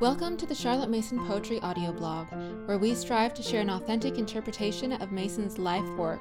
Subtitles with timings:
[0.00, 2.28] Welcome to the Charlotte Mason Poetry audio blog,
[2.66, 6.20] where we strive to share an authentic interpretation of Mason's life work.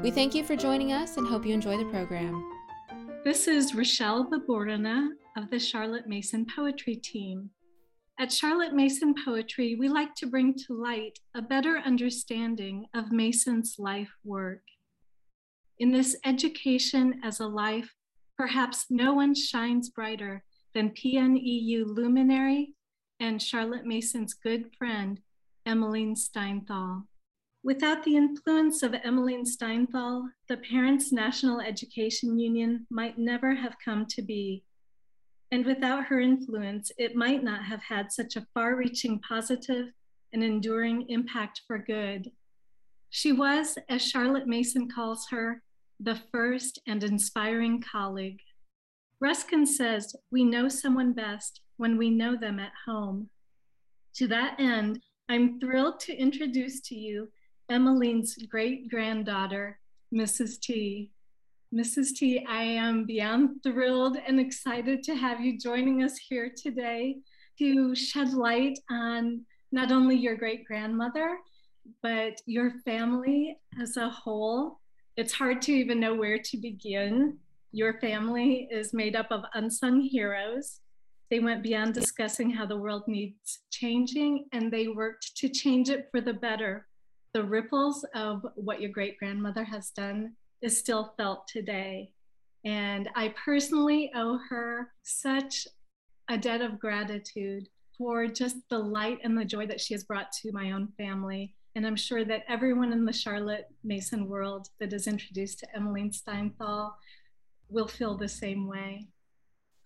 [0.00, 2.48] We thank you for joining us and hope you enjoy the program.
[3.24, 7.50] This is Rochelle Baborina of the Charlotte Mason Poetry Team.
[8.20, 13.74] At Charlotte Mason Poetry, we like to bring to light a better understanding of Mason's
[13.80, 14.62] life work.
[15.80, 17.96] In this education as a life,
[18.38, 22.76] perhaps no one shines brighter than PNEU luminary
[23.22, 25.20] and Charlotte Mason's good friend,
[25.64, 27.04] Emmeline Steinthal.
[27.62, 34.06] Without the influence of Emmeline Steinthal, the Parents National Education Union might never have come
[34.06, 34.64] to be.
[35.52, 39.92] And without her influence, it might not have had such a far reaching positive
[40.32, 42.28] and enduring impact for good.
[43.10, 45.62] She was, as Charlotte Mason calls her,
[46.00, 48.40] the first and inspiring colleague.
[49.20, 53.28] Ruskin says, We know someone best when we know them at home.
[54.14, 57.28] To that end, I'm thrilled to introduce to you
[57.68, 59.80] Emmeline's great granddaughter,
[60.14, 60.60] Mrs.
[60.60, 61.10] T.
[61.74, 62.14] Mrs.
[62.14, 67.16] T, I am beyond thrilled and excited to have you joining us here today
[67.58, 69.40] to shed light on
[69.72, 71.36] not only your great grandmother,
[72.00, 74.78] but your family as a whole.
[75.16, 77.38] It's hard to even know where to begin.
[77.72, 80.78] Your family is made up of unsung heroes
[81.32, 86.08] they went beyond discussing how the world needs changing and they worked to change it
[86.10, 86.86] for the better.
[87.32, 92.12] The ripples of what your great grandmother has done is still felt today.
[92.66, 95.66] And I personally owe her such
[96.28, 97.66] a debt of gratitude
[97.96, 101.54] for just the light and the joy that she has brought to my own family.
[101.76, 106.10] And I'm sure that everyone in the Charlotte Mason world that is introduced to Emmeline
[106.10, 106.92] Steinthal
[107.70, 109.08] will feel the same way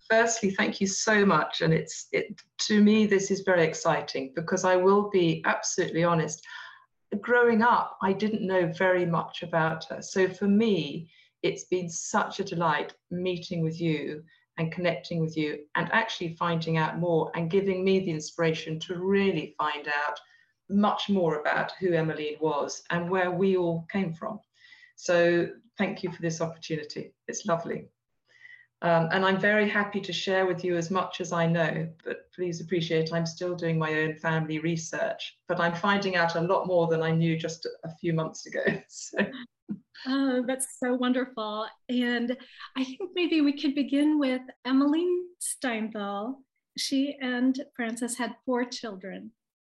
[0.09, 1.61] firstly, thank you so much.
[1.61, 6.45] And it's it to me, this is very exciting because I will be absolutely honest.
[7.21, 10.03] Growing up, I didn't know very much about her.
[10.03, 11.11] So for me,
[11.43, 14.25] it's been such a delight meeting with you
[14.59, 18.99] and connecting with you and actually finding out more and giving me the inspiration to
[18.99, 20.19] really find out
[20.69, 24.41] much more about who Emmeline was and where we all came from.
[24.97, 27.13] So thank you for this opportunity.
[27.29, 27.89] It's lovely.
[28.83, 32.31] Um, and I'm very happy to share with you as much as I know, but
[32.35, 36.67] please appreciate I'm still doing my own family research, but I'm finding out a lot
[36.67, 38.63] more than I knew just a few months ago.
[38.89, 39.19] So.
[40.07, 41.67] Oh, that's so wonderful.
[41.89, 42.37] And
[42.77, 46.37] I think maybe we could begin with Emmeline Steinthal.
[46.77, 49.33] She and Francis had four children,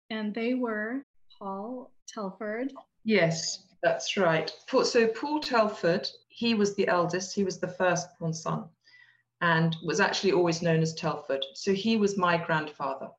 [0.10, 1.06] and they were
[1.38, 2.72] Paul Telford.
[3.04, 4.52] Yes, that's right.
[4.84, 8.66] So Paul Telford, he was the eldest, he was the firstborn son
[9.44, 11.46] and was actually always known as Telford.
[11.54, 13.10] So he was my grandfather.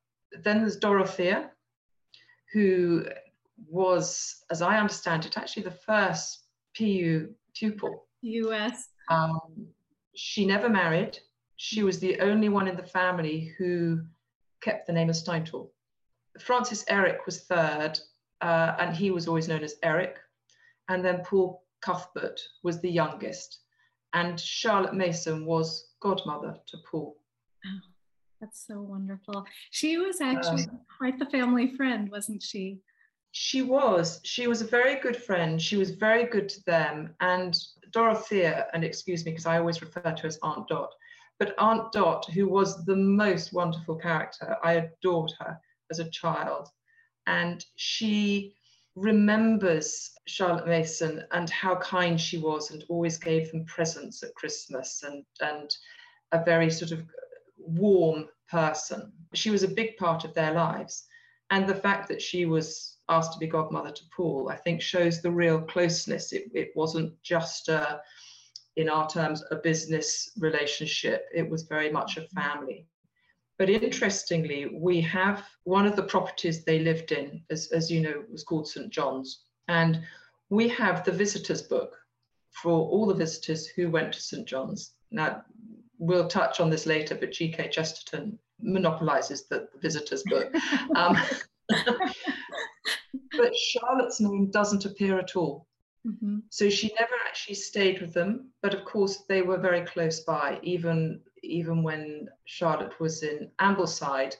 [0.43, 1.51] Then there's Dorothea,
[2.51, 3.05] who
[3.69, 6.45] was, as I understand it, actually the first
[6.77, 8.07] PU pupil.
[8.23, 8.89] US.
[9.11, 9.69] Um,
[10.15, 11.19] she never married.
[11.57, 14.01] She was the only one in the family who
[14.63, 15.69] kept the name of Steinthal.
[16.41, 18.01] Francis Eric was third,
[18.41, 20.17] uh, and he was always known as Eric.
[20.89, 23.59] And then Paul Cuthbert was the youngest.
[24.15, 27.17] And Charlotte Mason was godmother to Paul.
[27.67, 27.81] Oh,
[28.41, 29.47] that's so wonderful.
[29.71, 32.79] She was actually um, quite the family friend, wasn't she?
[33.33, 34.21] She was.
[34.23, 35.61] She was a very good friend.
[35.61, 37.15] She was very good to them.
[37.21, 37.59] And
[37.91, 40.93] Dorothea, and excuse me because I always refer to her as Aunt Dot,
[41.39, 45.59] but Aunt Dot, who was the most wonderful character, I adored her
[45.91, 46.69] as a child.
[47.27, 48.55] And she
[48.97, 55.03] remembers Charlotte Mason and how kind she was and always gave them presents at Christmas
[55.03, 55.77] and, and
[56.33, 57.05] a very sort of
[57.59, 59.13] warm person.
[59.35, 61.07] She was a big part of their lives.
[61.51, 65.21] And the fact that she was asked to be godmother to Paul, I think shows
[65.21, 66.33] the real closeness.
[66.33, 68.01] It, it wasn't just a,
[68.77, 71.27] in our terms, a business relationship.
[71.35, 72.87] It was very much a family.
[73.65, 78.23] But interestingly, we have one of the properties they lived in, as, as you know,
[78.31, 78.91] was called St.
[78.91, 79.45] John's.
[79.69, 80.03] And
[80.51, 81.97] we have the visitors book
[82.51, 84.47] for all the visitors who went to St.
[84.47, 84.93] John's.
[85.11, 85.45] Now,
[85.97, 87.71] we'll touch on this later, but G.K.
[87.71, 90.55] Chesterton monopolizes the, the visitors book.
[90.95, 91.17] Um,
[93.39, 95.67] but Charlotte's name doesn't appear at all.
[96.07, 96.41] Mm-hmm.
[96.51, 100.61] So she never actually stayed with them, but of course they were very close by,
[100.63, 104.37] even even when Charlotte was in Ambleside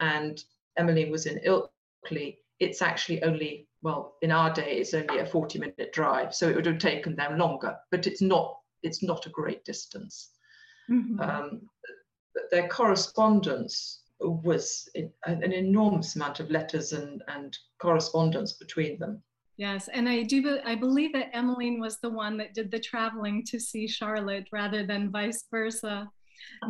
[0.00, 0.42] and
[0.76, 5.58] Emmeline was in Ilkley, it's actually only, well, in our day, it's only a 40
[5.58, 6.34] minute drive.
[6.34, 10.30] So it would have taken them longer, but it's not, it's not a great distance.
[10.90, 11.20] Mm-hmm.
[11.20, 11.62] Um,
[12.50, 19.22] their correspondence was an enormous amount of letters and, and correspondence between them.
[19.56, 20.58] Yes, and I do.
[20.64, 24.86] I believe that Emmeline was the one that did the traveling to see Charlotte rather
[24.86, 26.10] than vice versa.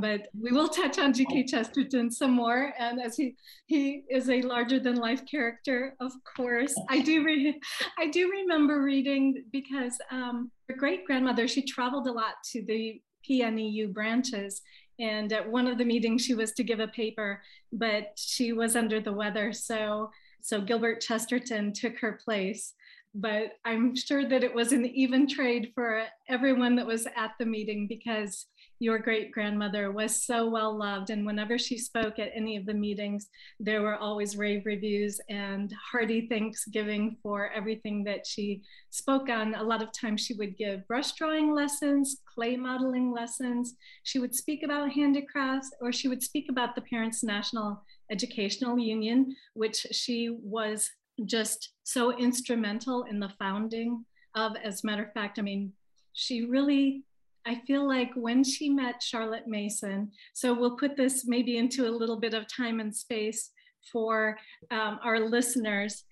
[0.00, 1.44] But we will touch on G.K.
[1.44, 3.36] Chesterton some more, and as he
[3.66, 6.74] he is a larger than life character, of course.
[6.88, 7.60] I do re-
[7.98, 13.00] I do remember reading because um, her great grandmother she traveled a lot to the
[13.28, 14.62] PNEU branches,
[14.98, 18.76] and at one of the meetings she was to give a paper, but she was
[18.76, 20.10] under the weather, so
[20.42, 22.74] so Gilbert Chesterton took her place
[23.14, 27.46] but I'm sure that it was an even trade for everyone that was at the
[27.46, 28.46] meeting because
[28.80, 31.10] your great grandmother was so well loved.
[31.10, 33.28] And whenever she spoke at any of the meetings,
[33.60, 39.54] there were always rave reviews and hearty thanksgiving for everything that she spoke on.
[39.54, 43.74] A lot of times she would give brush drawing lessons, clay modeling lessons.
[44.02, 49.36] She would speak about handicrafts, or she would speak about the Parents National Educational Union,
[49.52, 50.90] which she was
[51.26, 54.56] just so instrumental in the founding of.
[54.64, 55.74] As a matter of fact, I mean,
[56.14, 57.04] she really,
[57.46, 61.90] I feel like when she met Charlotte Mason, so we'll put this maybe into a
[61.90, 63.50] little bit of time and space
[63.92, 64.36] for
[64.70, 66.04] um, our listeners,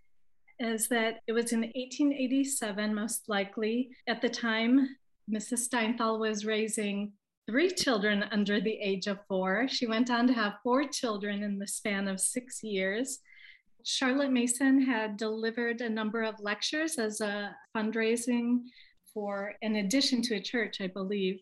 [0.58, 3.90] is that it was in 1887, most likely.
[4.08, 4.88] At the time,
[5.30, 5.68] Mrs.
[5.68, 7.12] Steinthal was raising
[7.48, 9.68] three children under the age of four.
[9.68, 13.20] She went on to have four children in the span of six years.
[13.84, 18.60] Charlotte Mason had delivered a number of lectures as a fundraising
[19.12, 21.40] for, an addition to a church, I believe.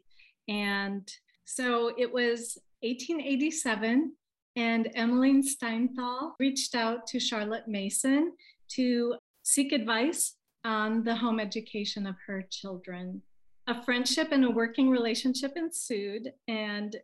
[0.49, 1.09] And
[1.45, 4.13] so it was 1887,
[4.57, 8.33] and Emmeline Steinthal reached out to Charlotte Mason
[8.69, 13.23] to seek advice on the home education of her children.
[13.69, 16.97] A friendship and a working relationship ensued, and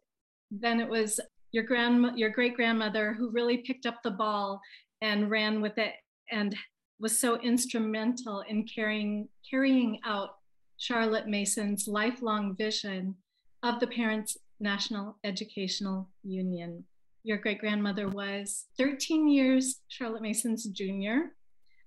[0.51, 1.21] then it was
[1.53, 4.61] your grand your great grandmother who really picked up the ball
[5.03, 5.95] and ran with it
[6.31, 6.57] and
[6.99, 10.37] was so instrumental in carrying carrying out
[10.83, 13.15] Charlotte Mason's lifelong vision
[13.63, 16.83] of the Parents National Educational Union.
[17.23, 21.37] Your great grandmother was 13 years Charlotte Mason's junior.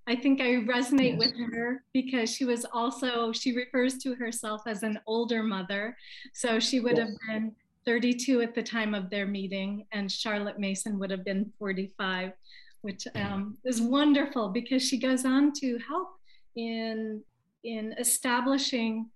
[0.08, 1.20] I think I resonate yes.
[1.20, 5.98] with her because she was also, she refers to herself as an older mother.
[6.34, 7.10] So she would yes.
[7.10, 7.52] have been
[7.86, 12.32] 32 at the time of their meeting, and Charlotte Mason would have been 45
[12.82, 16.10] which um, is wonderful because she goes on to help
[16.56, 17.20] in
[17.66, 19.10] in establishing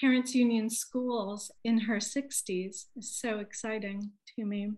[0.00, 4.72] parents union schools in her 60s is so exciting to me.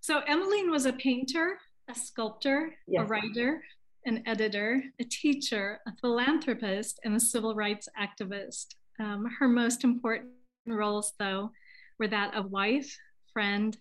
[0.00, 1.58] So emmeline was a painter
[1.88, 3.02] a sculptor yes.
[3.02, 3.62] a writer
[4.06, 8.66] an editor a teacher a philanthropist and a civil rights activist.
[8.98, 10.30] Um, her most important
[10.66, 11.50] roles though
[11.98, 12.96] were that of wife
[13.32, 13.76] friend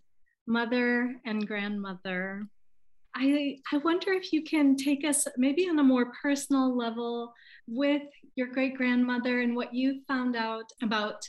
[0.47, 2.47] mother and grandmother
[3.15, 7.33] I, I wonder if you can take us maybe on a more personal level
[7.67, 8.03] with
[8.35, 11.21] your great grandmother and what you found out about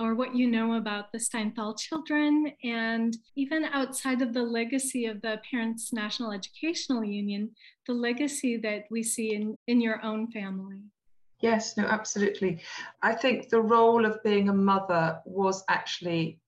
[0.00, 5.20] or what you know about the Steinthal children, and even outside of the legacy of
[5.22, 7.50] the Parents National Educational Union,
[7.86, 10.80] the legacy that we see in, in your own family.
[11.40, 12.60] Yes, no, absolutely.
[13.02, 16.40] I think the role of being a mother was actually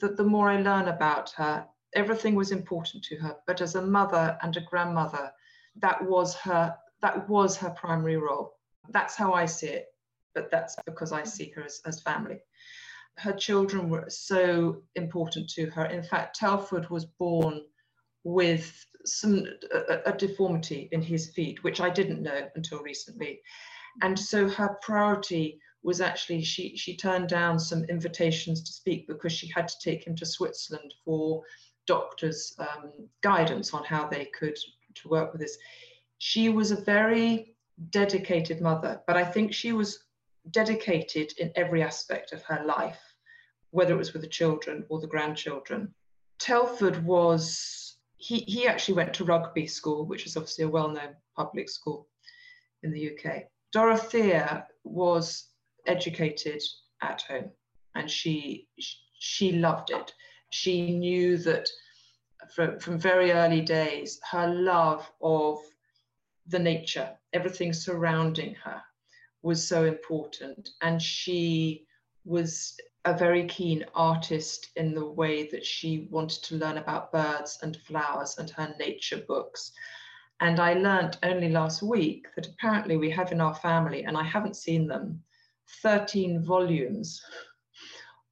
[0.00, 3.82] the, the more I learn about her, everything was important to her but as a
[3.82, 5.32] mother and a grandmother
[5.76, 8.58] that was her that was her primary role.
[8.90, 9.86] That's how i see it
[10.34, 12.40] but that's because i see her as, as family.
[13.18, 15.86] Her children were so important to her.
[15.86, 17.62] In fact telford was born
[18.24, 23.40] with some a, a deformity in his feet which i didn't know until recently.
[24.00, 29.32] And so her priority was actually she she turned down some invitations to speak because
[29.32, 31.42] she had to take him to Switzerland for
[31.86, 34.56] doctors' um, guidance on how they could
[34.94, 35.58] to work with this.
[36.18, 37.54] She was a very
[37.90, 40.04] dedicated mother, but I think she was
[40.50, 43.00] dedicated in every aspect of her life,
[43.70, 45.94] whether it was with the children or the grandchildren.
[46.38, 51.16] Telford was, he, he actually went to rugby school, which is obviously a well known
[51.36, 52.08] public school
[52.82, 53.44] in the UK.
[53.72, 55.48] Dorothea was
[55.86, 56.62] educated
[57.02, 57.50] at home
[57.94, 58.68] and she,
[59.18, 60.12] she loved it
[60.52, 61.68] she knew that
[62.54, 65.58] from, from very early days, her love of
[66.46, 68.82] the nature, everything surrounding her,
[69.42, 70.70] was so important.
[70.82, 71.86] And she
[72.24, 77.58] was a very keen artist in the way that she wanted to learn about birds
[77.62, 79.72] and flowers and her nature books.
[80.40, 84.24] And I learnt only last week that apparently we have in our family, and I
[84.24, 85.22] haven't seen them,
[85.82, 87.22] 13 volumes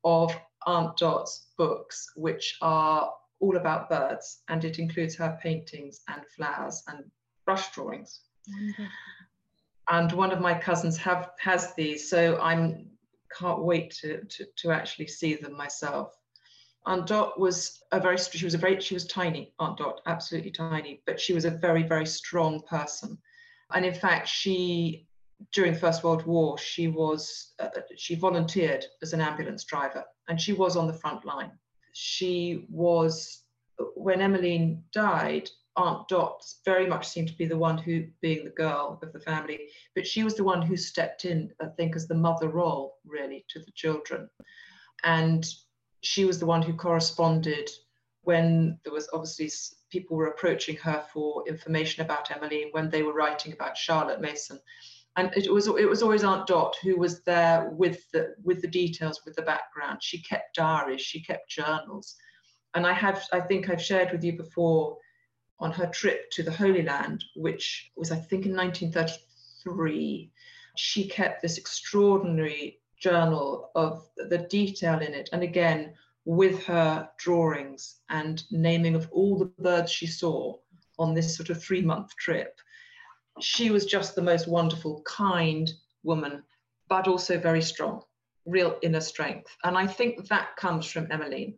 [0.04, 0.36] of
[0.66, 6.82] Aunt Dot's books, which are all about birds, and it includes her paintings and flowers
[6.88, 7.04] and
[7.44, 8.20] brush drawings.
[8.48, 8.86] Wonderful.
[9.88, 12.90] And one of my cousins have has these, so I'm
[13.36, 16.16] can't wait to, to, to actually see them myself.
[16.86, 20.50] Aunt Dot was a very she was a very she was tiny Aunt Dot absolutely
[20.50, 23.18] tiny but she was a very very strong person
[23.74, 25.06] and in fact she
[25.52, 30.40] during the First World War she was uh, she volunteered as an ambulance driver and
[30.40, 31.52] she was on the front line
[31.92, 33.44] she was
[33.94, 38.50] when Emmeline died Aunt Dot very much seemed to be the one who being the
[38.50, 42.06] girl of the family but she was the one who stepped in I think as
[42.06, 44.28] the mother role really to the children
[45.04, 45.46] and
[46.02, 47.70] she was the one who corresponded
[48.22, 49.50] when there was obviously
[49.90, 54.60] people were approaching her for information about Emmeline when they were writing about Charlotte Mason.
[55.16, 58.68] And it was it was always Aunt Dot who was there with the with the
[58.68, 60.02] details, with the background.
[60.02, 62.16] She kept diaries, she kept journals.
[62.74, 64.96] And I have I think I've shared with you before
[65.58, 70.30] on her trip to the Holy Land, which was I think in 1933,
[70.76, 75.28] she kept this extraordinary journal of the detail in it.
[75.32, 80.56] And again, with her drawings and naming of all the birds she saw
[80.98, 82.60] on this sort of three month trip.
[83.40, 85.70] She was just the most wonderful, kind
[86.02, 86.42] woman,
[86.88, 88.02] but also very strong,
[88.46, 89.56] real inner strength.
[89.64, 91.54] And I think that comes from Emmeline.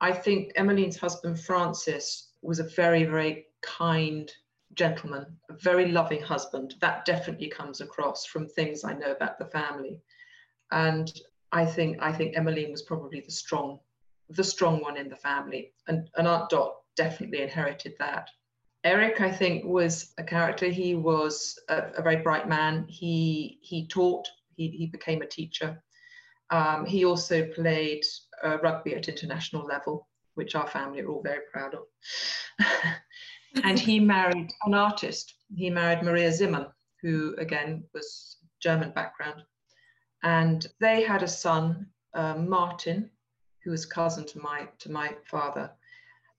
[0.00, 4.30] I think Emmeline's husband, Francis, was a very, very kind
[4.74, 6.74] gentleman, a very loving husband.
[6.80, 10.00] That definitely comes across from things I know about the family.
[10.70, 11.12] And
[11.52, 13.80] I think I think Emmeline was probably the strong,
[14.28, 18.30] the strong one in the family, and, and Aunt Dot definitely inherited that.
[18.84, 20.66] Eric, I think, was a character.
[20.66, 22.86] He was a, a very bright man.
[22.88, 24.26] He he taught.
[24.56, 25.82] He he became a teacher.
[26.50, 28.04] Um, he also played
[28.42, 31.82] uh, rugby at international level, which our family are all very proud of.
[33.64, 35.34] and he married an artist.
[35.54, 36.66] He married Maria Zimmern,
[37.02, 39.42] who again was German background.
[40.22, 43.10] And they had a son, uh, Martin,
[43.62, 45.70] who was cousin to my to my father,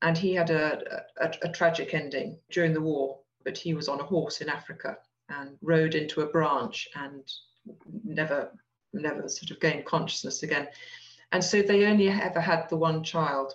[0.02, 3.20] and he had a, a, a tragic ending during the war.
[3.44, 4.98] But he was on a horse in Africa
[5.30, 7.24] and rode into a branch and
[8.04, 8.52] never
[8.94, 10.68] never sort of gained consciousness again.
[11.32, 13.54] And so they only ever had the one child.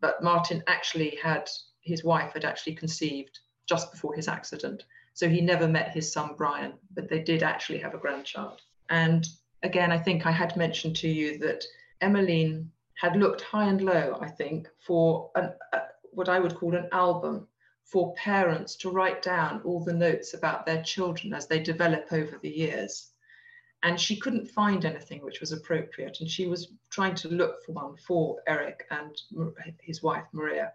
[0.00, 1.48] But Martin actually had
[1.80, 4.84] his wife had actually conceived just before his accident.
[5.14, 8.60] So he never met his son Brian, but they did actually have a grandchild.
[8.90, 9.26] And
[9.62, 11.64] again, I think I had mentioned to you that
[12.00, 15.80] Emmeline had looked high and low, I think, for an, uh,
[16.14, 17.46] what I would call an album
[17.84, 22.38] for parents to write down all the notes about their children as they develop over
[22.40, 23.10] the years.
[23.82, 26.20] And she couldn't find anything which was appropriate.
[26.20, 29.14] And she was trying to look for one for Eric and
[29.82, 30.72] his wife, Maria,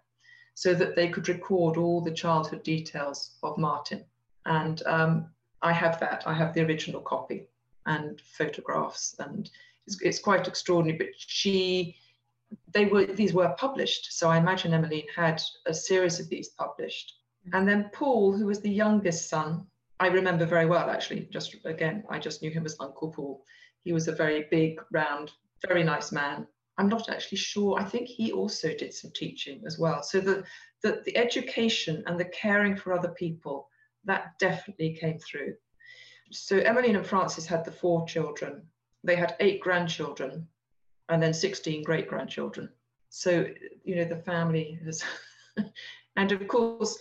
[0.54, 4.04] so that they could record all the childhood details of Martin.
[4.46, 5.26] And um,
[5.62, 7.48] I have that, I have the original copy
[7.86, 9.50] and photographs and
[9.86, 11.96] it's, it's quite extraordinary but she
[12.72, 14.12] they were these were published.
[14.12, 17.14] So i imagine emmeline had a series of these published.
[17.46, 17.56] Mm-hmm.
[17.56, 19.66] And then paul who was the youngest son
[19.98, 23.44] i remember very well actually just again i just knew him as uncle paul.
[23.82, 25.32] He was a very big round
[25.66, 26.46] very nice man.
[26.78, 27.78] I'm not actually sure.
[27.78, 30.02] I think he also did some teaching as well.
[30.02, 30.44] So the
[30.82, 33.68] the, the education and the caring for other people
[34.04, 35.54] that definitely came through.
[36.32, 38.62] So Emmeline and Francis had the four children.
[39.04, 40.48] They had eight grandchildren
[41.10, 42.70] and then 16 great grandchildren.
[43.10, 43.46] So,
[43.84, 45.04] you know, the family has,
[46.16, 46.98] and of course,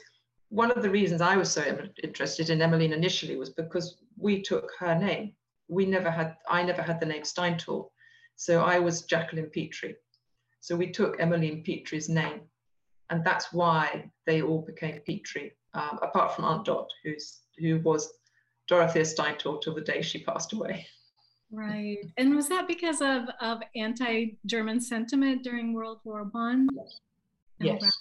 [0.50, 1.64] one of the reasons I was so
[2.04, 5.34] interested in Emmeline initially was because we took her name.
[5.68, 7.90] We never had, I never had the name Steinthal.
[8.36, 9.96] So I was Jacqueline Petrie.
[10.60, 12.42] So we took Emmeline Petrie's name.
[13.12, 18.12] And that's why they all became Petrie, um, apart from Aunt Dot, who's, who was
[18.68, 20.88] Dorothea Steinthal till the day she passed away.
[21.52, 21.98] Right.
[22.18, 26.68] And was that because of, of anti-German sentiment during World War One?
[27.60, 27.80] Yes.
[27.82, 27.98] yes.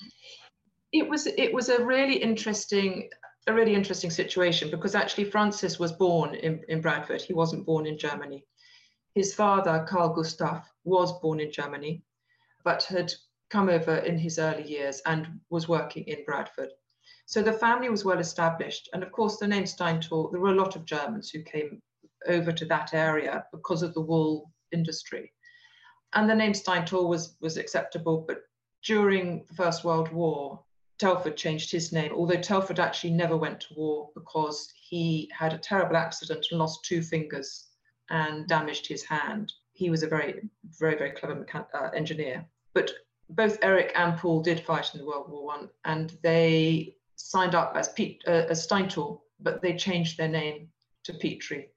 [0.92, 3.10] It was it was a really interesting
[3.46, 7.22] a really interesting situation because actually Francis was born in, in Bradford.
[7.22, 8.44] He wasn't born in Germany.
[9.14, 12.02] His father, Carl Gustav, was born in Germany,
[12.62, 13.12] but had
[13.48, 16.68] come over in his early years and was working in Bradford.
[17.24, 18.90] So the family was well established.
[18.92, 21.80] And of course, the name Steinthal, there were a lot of Germans who came
[22.26, 25.32] over to that area because of the wool industry.
[26.14, 28.38] And the name Steinthal was, was acceptable, but
[28.84, 30.62] during the First World War,
[30.98, 35.58] Telford changed his name, although Telford actually never went to war because he had a
[35.58, 37.68] terrible accident and lost two fingers
[38.10, 39.52] and damaged his hand.
[39.74, 40.48] He was a very,
[40.78, 42.44] very, very clever uh, engineer.
[42.74, 42.90] But
[43.30, 47.76] both Eric and Paul did fight in the World War One, and they signed up
[47.76, 50.68] as Pete uh, as Steinthal, but they changed their name
[51.04, 51.68] to Petrie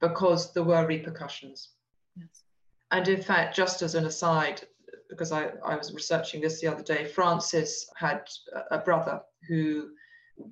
[0.00, 1.70] because there were repercussions.
[2.16, 2.44] Yes.
[2.90, 4.62] And in fact, just as an aside,
[5.08, 8.28] because I, I was researching this the other day, Francis had
[8.70, 9.90] a brother who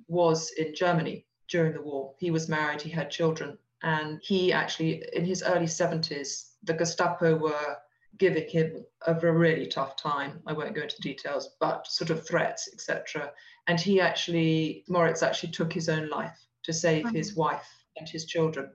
[0.07, 2.13] was in Germany during the war.
[2.19, 7.35] He was married, he had children, and he actually, in his early 70s, the Gestapo
[7.35, 7.77] were
[8.17, 10.41] giving him a really tough time.
[10.45, 13.31] I won't go into details, but sort of threats, etc.
[13.67, 17.15] And he actually, Moritz actually took his own life to save mm-hmm.
[17.15, 18.71] his wife and his children.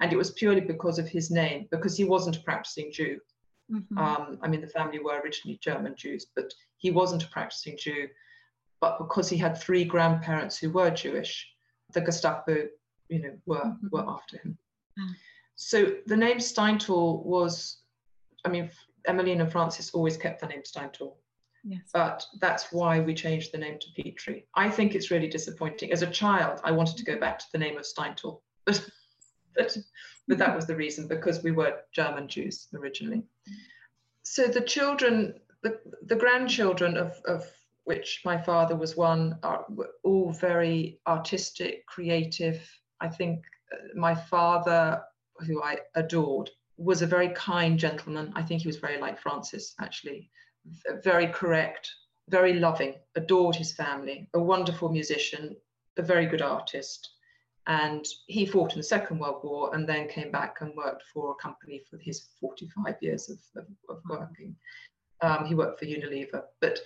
[0.00, 3.18] And it was purely because of his name, because he wasn't a practicing Jew.
[3.72, 3.98] Mm-hmm.
[3.98, 8.08] Um, I mean, the family were originally German Jews, but he wasn't a practicing Jew.
[8.80, 11.46] But because he had three grandparents who were Jewish,
[11.92, 12.68] the Gestapo,
[13.08, 13.88] you know, were mm-hmm.
[13.90, 14.56] were after him.
[14.98, 15.14] Mm.
[15.56, 17.78] So the name Steinthal was,
[18.44, 18.70] I mean,
[19.06, 21.14] Emmeline and Francis always kept the name Steinthal.
[21.64, 21.80] Yes.
[21.92, 24.46] But that's why we changed the name to Petrie.
[24.54, 25.92] I think it's really disappointing.
[25.92, 28.88] As a child, I wanted to go back to the name of Steinthal, but,
[29.56, 29.76] but,
[30.26, 33.22] but that was the reason because we were German Jews originally.
[34.22, 37.46] So the children, the, the grandchildren of, of
[37.84, 39.64] which my father was one, are
[40.04, 42.60] all very artistic, creative.
[43.00, 45.02] I think uh, my father,
[45.46, 48.32] who I adored, was a very kind gentleman.
[48.36, 50.30] I think he was very like Francis, actually,
[51.02, 51.90] very correct,
[52.28, 55.56] very loving, adored his family, a wonderful musician,
[55.96, 57.10] a very good artist.
[57.68, 61.32] And he fought in the Second World War and then came back and worked for
[61.32, 64.56] a company for his 45 years of, of, of working.
[65.20, 66.44] Um, he worked for Unilever.
[66.60, 66.80] But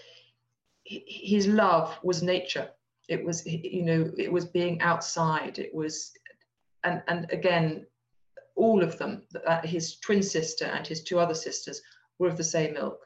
[0.85, 2.69] his love was nature.
[3.09, 5.59] It was, you know, it was being outside.
[5.59, 6.13] It was,
[6.85, 7.87] and and again,
[8.57, 11.81] all of them, uh, his twin sister and his two other sisters,
[12.19, 13.01] were of the same ilk.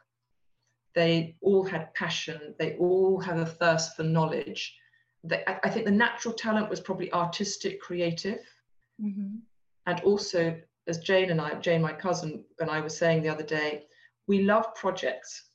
[0.95, 2.55] They all had passion.
[2.59, 4.75] They all had a thirst for knowledge.
[5.29, 8.41] They, I, I, think the natural talent was probably artistic, creative,
[9.03, 9.37] mm-hmm.
[9.87, 13.43] and also, as Jane and I, Jane, my cousin, and I were saying the other
[13.43, 13.85] day,
[14.27, 15.47] we love projects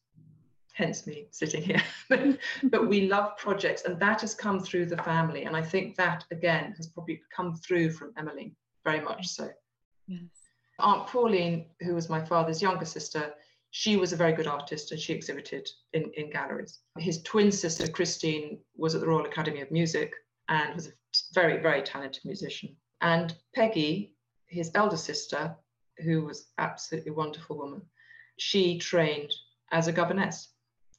[0.74, 1.82] hence me sitting here.
[2.64, 5.44] but, we love projects, and that has come through the family.
[5.44, 9.50] And I think that, again, has probably come through from Emily, very much so.
[10.08, 10.22] Yes.
[10.80, 13.34] Aunt Pauline, who was my father's younger sister,
[13.72, 16.80] she was a very good artist and she exhibited in, in galleries.
[16.98, 20.14] His twin sister, Christine, was at the Royal Academy of Music
[20.50, 20.92] and was a
[21.34, 22.76] very, very talented musician.
[23.00, 24.14] And Peggy,
[24.48, 25.56] his elder sister,
[26.04, 27.82] who was absolutely wonderful woman,
[28.38, 29.34] she trained
[29.72, 30.50] as a governess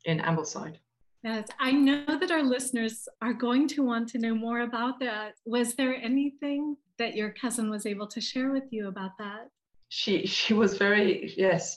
[0.07, 0.77] in Ambleside.
[1.23, 5.35] Yes, I know that our listeners are going to want to know more about that.
[5.45, 9.49] Was there anything that your cousin was able to share with you about that?
[9.89, 11.77] She she was very yes.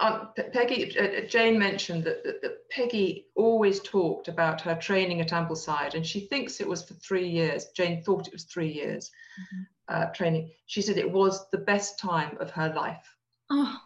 [0.00, 5.20] Um, Peggy uh, uh, Jane mentioned that, that, that, Peggy always talked about her training
[5.20, 7.66] at Ambleside, and she thinks it was for three years.
[7.76, 9.62] Jane thought it was three years mm-hmm.
[9.88, 10.50] uh, training.
[10.66, 13.16] She said it was the best time of her life.
[13.50, 13.78] Oh.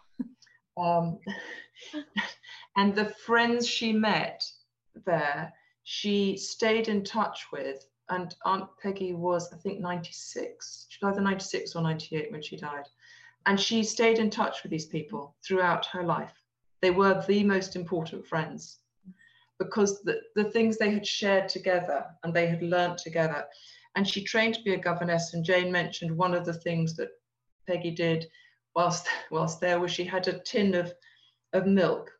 [0.79, 1.19] Um,
[2.77, 4.43] and the friends she met
[5.05, 7.85] there, she stayed in touch with.
[8.11, 10.87] And Aunt Peggy was, I think, 96.
[10.89, 12.87] She was either 96 or 98 when she died.
[13.45, 16.33] And she stayed in touch with these people throughout her life.
[16.81, 18.79] They were the most important friends
[19.57, 23.45] because the, the things they had shared together and they had learnt together.
[23.95, 25.33] And she trained to be a governess.
[25.33, 27.09] And Jane mentioned one of the things that
[27.67, 28.27] Peggy did
[28.75, 30.93] whilst whilst there was she had a tin of
[31.53, 32.11] of milk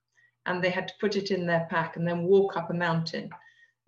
[0.46, 3.30] and they had to put it in their pack and then walk up a mountain.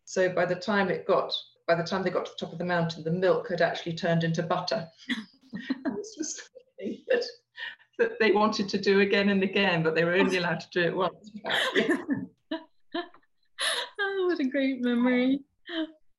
[0.06, 1.34] So by the time it got,
[1.68, 3.94] by the time they got to the top of the mountain, the milk had actually
[3.94, 4.88] turned into butter.
[5.96, 6.42] this was
[7.10, 7.24] that,
[8.00, 10.82] that they wanted to do again and again, but they were only allowed to do
[10.82, 11.32] it once.
[12.54, 15.40] oh, what a great memory.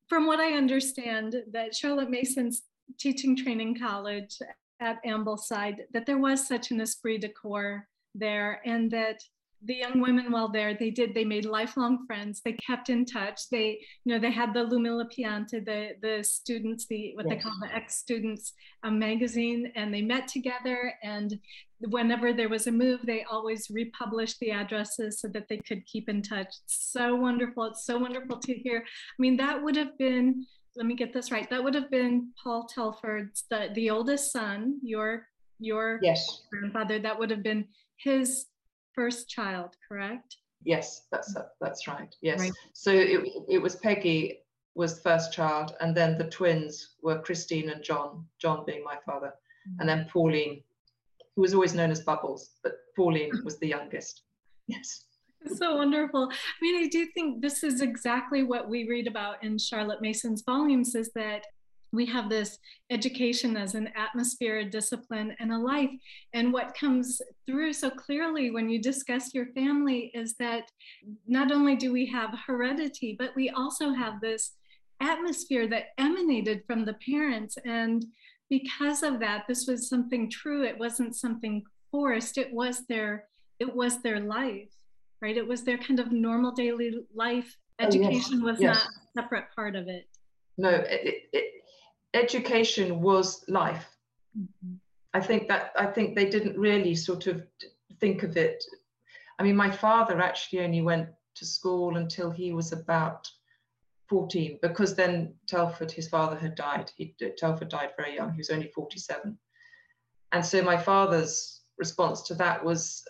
[0.07, 2.63] From what I understand, that Charlotte Mason's
[2.99, 4.37] teaching training college
[4.79, 9.23] at Ambleside, that there was such an esprit de corps there and that
[9.65, 12.41] the young women while there they did they made lifelong friends.
[12.43, 13.49] They kept in touch.
[13.49, 17.35] They you know they had the L'Umile Pianta the the students the what yes.
[17.35, 20.93] they call the ex students um, magazine and they met together.
[21.03, 21.39] And
[21.79, 26.09] whenever there was a move they always republished the addresses so that they could keep
[26.09, 26.47] in touch.
[26.63, 27.65] It's so wonderful.
[27.65, 28.79] It's so wonderful to hear.
[28.79, 30.45] I mean that would have been
[30.75, 31.49] let me get this right.
[31.49, 35.27] That would have been paul telford's the, the oldest son your
[35.59, 36.43] your yes.
[36.51, 36.99] grandfather.
[36.99, 37.65] That would have been
[37.97, 38.45] his
[38.93, 40.37] first child, correct?
[40.63, 42.15] Yes, that's that's right.
[42.21, 42.39] Yes.
[42.39, 42.51] Right.
[42.73, 44.39] So it, it was Peggy
[44.75, 48.25] was the first child, and then the twins were Christine and John.
[48.39, 49.33] John being my father,
[49.67, 49.79] mm-hmm.
[49.81, 50.63] and then Pauline,
[51.35, 54.21] who was always known as Bubbles, but Pauline was the youngest.
[54.67, 55.05] Yes.
[55.57, 56.29] so wonderful.
[56.31, 60.41] I mean, I do think this is exactly what we read about in Charlotte Mason's
[60.41, 61.45] volumes is that
[61.93, 62.57] we have this
[62.89, 65.91] education as an atmosphere, a discipline, and a life.
[66.33, 70.71] And what comes through so clearly when you discuss your family is that
[71.27, 74.53] not only do we have heredity, but we also have this
[74.99, 77.57] atmosphere that emanated from the parents.
[77.63, 78.05] And
[78.49, 80.63] because of that, this was something true.
[80.63, 82.37] It wasn't something forced.
[82.37, 83.25] It was their
[83.59, 84.73] it was their life
[85.23, 85.37] right?
[85.37, 87.55] It was their kind of normal daily life.
[87.79, 88.51] Education oh, yes.
[88.51, 88.75] was yes.
[88.75, 90.05] not a separate part of it.
[90.57, 91.62] No, it, it,
[92.13, 93.87] education was life.
[94.37, 94.75] Mm-hmm.
[95.13, 97.43] I think that I think they didn't really sort of
[97.99, 98.63] think of it.
[99.39, 103.29] I mean, my father actually only went to school until he was about
[104.07, 106.91] 14 because then Telford, his father, had died.
[106.95, 108.31] He, Telford died very young.
[108.31, 109.37] He was only 47.
[110.31, 113.03] And so my father's response to that was,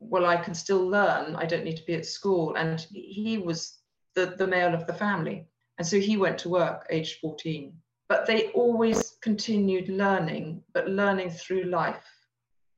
[0.00, 1.36] well, I can still learn.
[1.36, 2.54] I don't need to be at school.
[2.56, 3.78] And he was
[4.14, 5.46] the, the male of the family.
[5.78, 7.72] And so he went to work aged 14.
[8.12, 12.04] But they always continued learning, but learning through life,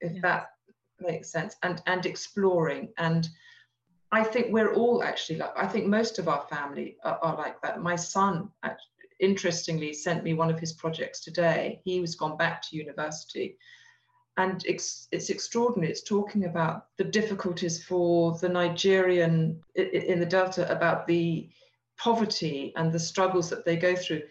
[0.00, 0.22] if yes.
[0.22, 0.50] that
[1.00, 2.90] makes sense, and, and exploring.
[2.98, 3.28] And
[4.12, 7.60] I think we're all actually like, I think most of our family are, are like
[7.62, 7.82] that.
[7.82, 8.48] My son,
[9.18, 11.80] interestingly, sent me one of his projects today.
[11.82, 13.58] He was gone back to university
[14.36, 15.90] and it's, it's extraordinary.
[15.90, 21.48] It's talking about the difficulties for the Nigerian in the Delta, about the
[21.98, 24.22] poverty and the struggles that they go through.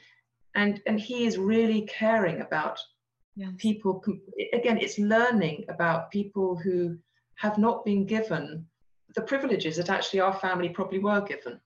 [0.56, 2.80] And, and he is really caring about
[3.36, 3.52] yes.
[3.58, 4.04] people.
[4.54, 6.98] Again, it's learning about people who
[7.36, 8.66] have not been given
[9.16, 11.60] the privileges that actually our family probably were given.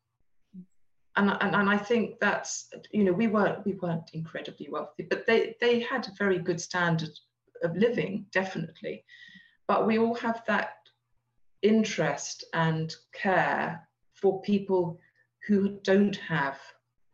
[1.15, 5.25] And, and, and I think that's, you know, we weren't, we weren't incredibly wealthy, but
[5.25, 7.09] they, they had a very good standard
[7.63, 9.03] of living, definitely.
[9.67, 10.75] But we all have that
[11.61, 14.99] interest and care for people
[15.47, 16.59] who don't have,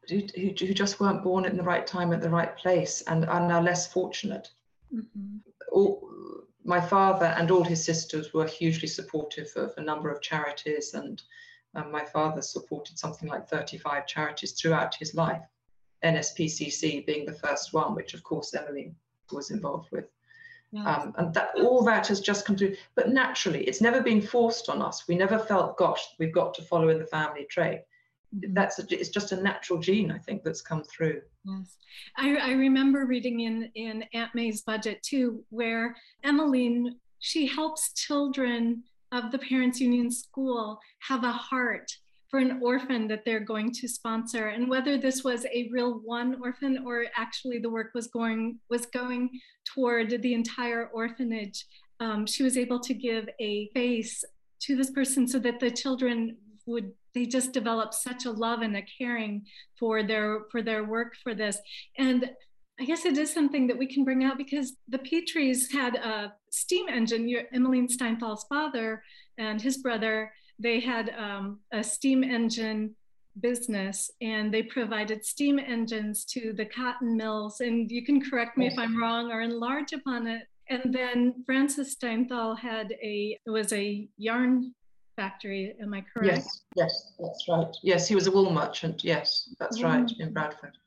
[0.10, 3.48] who, who just weren't born at the right time at the right place and are
[3.48, 4.50] now less fortunate.
[4.94, 5.38] Mm-hmm.
[5.72, 6.10] All,
[6.64, 11.22] my father and all his sisters were hugely supportive of a number of charities, and
[11.76, 15.44] um, my father supported something like 35 charities throughout his life,
[16.04, 18.94] NSPCC being the first one, which of course Emily
[19.32, 20.06] was involved with.
[20.76, 22.76] Um, and that all that has just come through.
[22.96, 25.08] But naturally, it's never been forced on us.
[25.08, 27.84] We never felt, gosh, we've got to follow in the family trade.
[28.50, 31.22] That's a, it's just a natural gene, I think, that's come through.
[31.46, 31.78] Yes,
[32.18, 38.84] I, I remember reading in in Aunt May's budget too, where Emmeline she helps children
[39.12, 41.90] of the Parents Union School have a heart
[42.34, 46.36] for an orphan that they're going to sponsor and whether this was a real one
[46.42, 49.30] orphan or actually the work was going was going
[49.72, 51.68] toward the entire orphanage
[52.00, 54.24] um, she was able to give a face
[54.60, 58.76] to this person so that the children would they just develop such a love and
[58.76, 59.46] a caring
[59.80, 61.58] for their for their work for this
[61.98, 62.30] and
[62.80, 66.34] I guess it is something that we can bring out because the Petries had a
[66.50, 67.30] steam engine.
[67.30, 69.04] Your Emmeline Steinthal's father
[69.38, 72.96] and his brother they had um, a steam engine
[73.40, 77.60] business and they provided steam engines to the cotton mills.
[77.60, 80.44] And you can correct me if I'm wrong or enlarge upon it.
[80.70, 84.74] And then Francis Steinthal had a, it was a yarn
[85.16, 85.76] factory.
[85.82, 86.36] Am I correct?
[86.36, 87.76] Yes, yes, that's right.
[87.82, 89.04] Yes, he was a wool merchant.
[89.04, 90.78] Yes, that's right, in Bradford.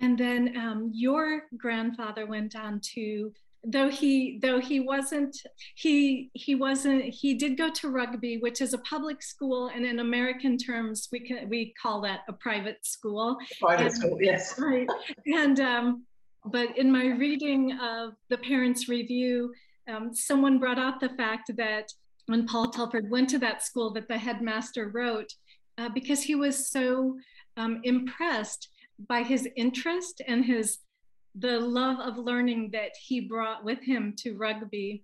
[0.00, 3.32] And then um, your grandfather went on to
[3.66, 5.36] though he though he wasn't
[5.74, 10.00] he he wasn't he did go to rugby which is a public school and in
[10.00, 14.86] american terms we can we call that a private school private and, school yes right
[15.26, 16.04] and um
[16.44, 19.52] but in my reading of the parents review
[19.88, 21.90] um, someone brought out the fact that
[22.26, 25.32] when paul telford went to that school that the headmaster wrote
[25.78, 27.16] uh, because he was so
[27.56, 28.68] um, impressed
[29.08, 30.78] by his interest and his
[31.36, 35.02] the love of learning that he brought with him to rugby.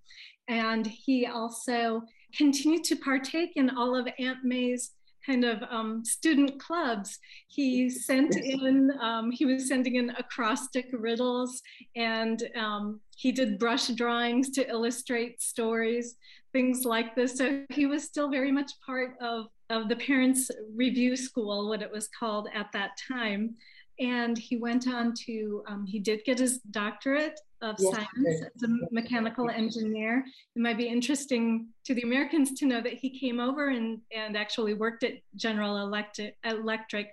[0.49, 2.03] And he also
[2.37, 4.93] continued to partake in all of Aunt May's
[5.27, 7.19] kind of um, student clubs.
[7.49, 11.61] He sent in, um, he was sending in acrostic riddles
[11.97, 16.17] and um, he did brush drawings to illustrate stories,
[16.53, 17.37] things like this.
[17.37, 21.91] So he was still very much part of, of the parents' review school, what it
[21.91, 23.57] was called at that time
[24.01, 28.63] and he went on to um, he did get his doctorate of yes, science as
[28.63, 30.25] a mechanical engineer
[30.57, 34.37] it might be interesting to the americans to know that he came over and and
[34.37, 37.09] actually worked at general electric, electric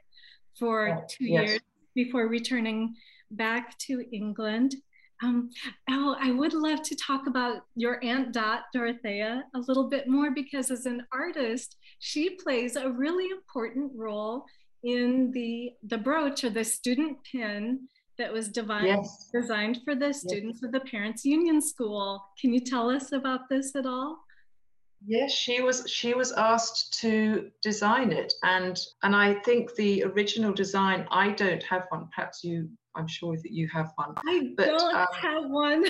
[0.58, 1.50] for two yes.
[1.50, 1.60] years
[1.94, 2.96] before returning
[3.32, 4.76] back to england
[5.24, 5.50] Um,
[5.90, 10.32] oh, I would love to talk about your Aunt Dot, Dorothea, a little bit more
[10.32, 14.46] because as an artist, she plays a really important role
[14.84, 19.30] in the, the brooch or the student pin that was divine, yes.
[19.34, 20.68] designed for the students yes.
[20.68, 22.24] of the Parents Union School.
[22.40, 24.20] Can you tell us about this at all?
[25.06, 30.52] Yes, she was she was asked to design it, and and I think the original
[30.52, 31.06] design.
[31.12, 32.10] I don't have one.
[32.16, 32.70] Perhaps you.
[32.98, 34.14] I'm sure that you have one.
[34.26, 35.86] I but, don't um, have one.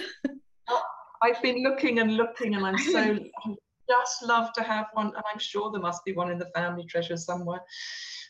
[1.23, 2.99] I've been looking and looking, and I'm so
[3.47, 3.55] I
[3.89, 6.85] just love to have one, and I'm sure there must be one in the family
[6.85, 7.61] treasure somewhere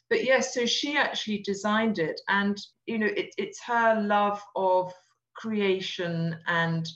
[0.09, 4.93] but yes, so she actually designed it, and you know, it, it's her love of
[5.35, 6.87] creation and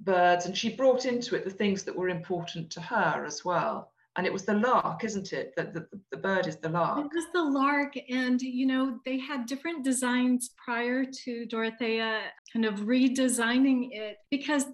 [0.00, 3.91] birds, and she brought into it the things that were important to her as well.
[4.16, 5.54] And it was the lark, isn't it?
[5.56, 6.98] That the, the bird is the lark.
[6.98, 12.20] It was the lark, and you know, they had different designs prior to Dorothea
[12.52, 14.66] kind of redesigning it because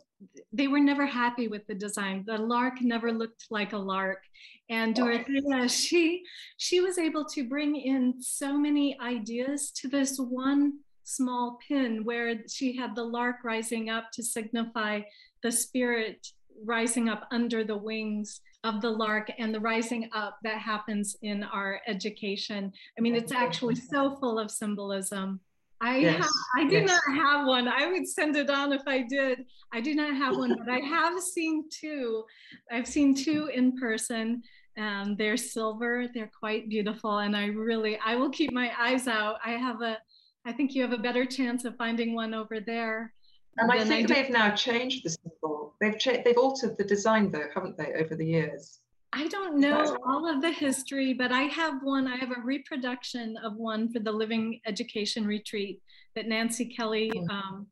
[0.53, 2.25] they were never happy with the design.
[2.27, 4.25] The lark never looked like a lark.
[4.71, 6.25] And Dorothea, she
[6.57, 12.35] she was able to bring in so many ideas to this one small pin where
[12.51, 15.01] she had the lark rising up to signify
[15.43, 16.27] the spirit
[16.65, 21.45] rising up under the wings of the lark and the rising up that happens in
[21.45, 22.73] our education.
[22.99, 25.41] I mean, it's actually so full of symbolism.
[25.81, 26.23] I yes.
[26.23, 26.89] have, I do yes.
[26.89, 27.69] not have one.
[27.69, 29.45] I would send it on if I did.
[29.73, 32.25] I do not have one, but I have seen two.
[32.73, 34.43] I've seen two in person.
[34.79, 36.07] and they're silver.
[36.15, 39.37] They're quite beautiful, and I really, I will keep my eyes out.
[39.45, 39.99] I have a,
[40.47, 43.13] I think you have a better chance of finding one over there.
[43.59, 45.68] And I think they've now changed the symbol.
[45.81, 46.25] They've changed.
[46.25, 48.81] They've altered the design, though, haven't they, over the years?
[49.13, 52.07] I don't know all of the history, but I have one.
[52.07, 55.81] I have a reproduction of one for the Living Education Retreat
[56.15, 57.31] that Nancy Kelly hmm.
[57.31, 57.67] um,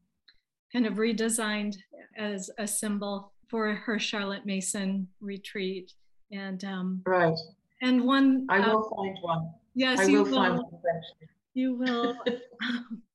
[0.73, 1.77] kind of redesigned
[2.17, 5.93] as a symbol for her Charlotte Mason retreat.
[6.33, 7.37] And um, right.
[7.83, 8.47] And one.
[8.49, 9.51] I will find one.
[9.75, 10.39] Yes, I you will, will.
[10.39, 11.29] one eventually.
[11.55, 12.17] You will.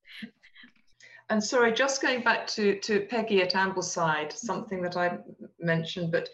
[1.32, 5.16] and sorry, just going back to, to Peggy at Ambleside, something that I
[5.58, 6.28] mentioned, but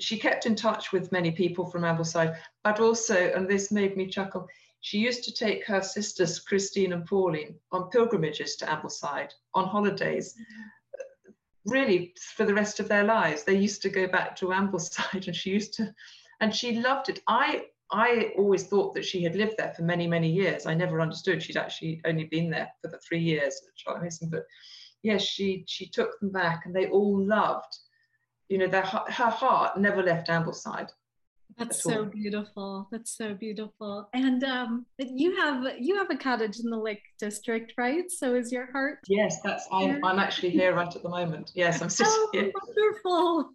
[0.00, 2.34] she kept in touch with many people from Ambleside,
[2.64, 4.48] but also, and this made me chuckle,
[4.80, 10.34] she used to take her sisters, Christine and Pauline, on pilgrimages to Ambleside on holidays.
[10.34, 11.32] Mm-hmm.
[11.70, 15.36] Really, for the rest of their lives, they used to go back to Ambleside, and
[15.36, 15.94] she used to,
[16.40, 17.20] and she loved it.
[17.28, 20.66] I I always thought that she had lived there for many, many years.
[20.66, 24.28] I never understood she'd actually only been there for the three years at Charlotte Mason.
[24.30, 24.44] But
[25.02, 27.78] yes, she she took them back, and they all loved
[28.48, 30.88] you know, their, her heart never left Ambleside.
[31.56, 32.88] That's so beautiful.
[32.92, 34.08] That's so beautiful.
[34.14, 38.08] And um, you have you have a cottage in the Lake District, right?
[38.10, 39.00] So is your heart?
[39.08, 41.50] Yes, that's I'm, I'm actually here right at the moment.
[41.54, 42.52] Yes, I'm sitting oh, here.
[42.54, 43.50] Wonderful.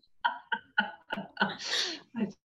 [1.40, 2.28] I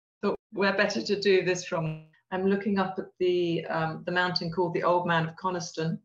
[0.51, 2.05] where better to do this from.
[2.31, 5.99] I'm looking up at the um, the mountain called the Old Man of Coniston,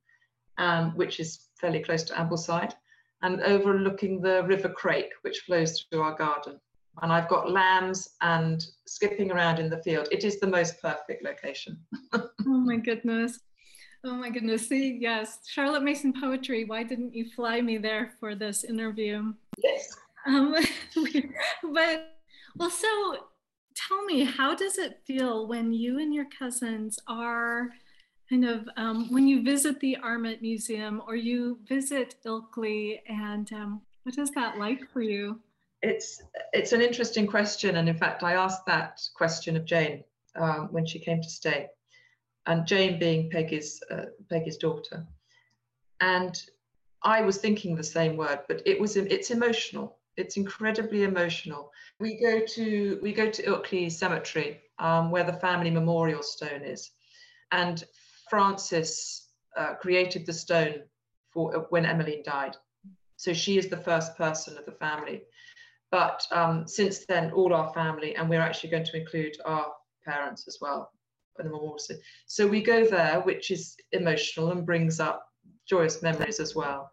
[0.58, 2.72] um, which is fairly close to Ambleside
[3.22, 6.60] and overlooking the River Crake, which flows through our garden.
[7.02, 10.08] And I've got lambs and skipping around in the field.
[10.10, 11.78] It is the most perfect location.
[12.12, 13.40] oh my goodness.
[14.04, 14.68] Oh my goodness.
[14.68, 16.64] See, yes, Charlotte Mason Poetry.
[16.64, 19.34] Why didn't you fly me there for this interview?
[19.62, 19.94] Yes.
[20.26, 20.54] Um,
[21.74, 22.16] but,
[22.56, 23.18] well, so
[23.76, 27.70] tell me, how does it feel when you and your cousins are
[28.28, 33.82] kind of um, when you visit the Armitt Museum or you visit Ilkley, and um,
[34.02, 35.40] what is that like for you?
[35.82, 40.02] It's it's an interesting question, and in fact, I asked that question of Jane
[40.34, 41.68] um, when she came to stay,
[42.46, 45.06] and Jane being Peggy's uh, Peggy's daughter,
[46.00, 46.42] and
[47.02, 49.95] I was thinking the same word, but it was it's emotional.
[50.16, 51.70] It's incredibly emotional.
[52.00, 56.90] We go to we go to Ilkley Cemetery, um, where the family memorial stone is,
[57.52, 57.84] and
[58.30, 60.82] Francis uh, created the stone
[61.32, 62.56] for uh, when Emmeline died.
[63.16, 65.22] So she is the first person of the family.
[65.90, 69.72] But um, since then, all our family, and we're actually going to include our
[70.04, 70.90] parents as well
[71.38, 71.78] in the memorial.
[72.26, 75.26] So we go there, which is emotional and brings up
[75.68, 76.90] joyous memories as well.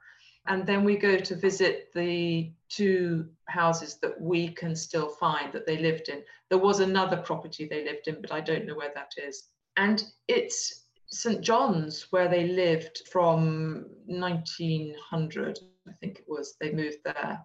[0.48, 5.66] And then we go to visit the two houses that we can still find that
[5.66, 6.22] they lived in.
[6.50, 9.50] There was another property they lived in, but I don't know where that is.
[9.78, 16.98] And it's St John's, where they lived from 1900, I think it was, they moved
[17.06, 17.40] there.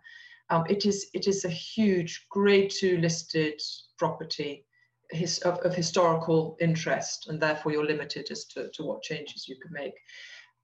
[0.51, 3.61] Um, it is it is a huge grade two listed
[3.99, 4.65] property
[5.11, 9.57] his, of, of, historical interest, and therefore you're limited as to, to what changes you
[9.61, 9.95] can make.